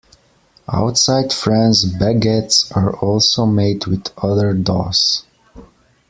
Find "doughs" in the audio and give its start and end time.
4.51-5.25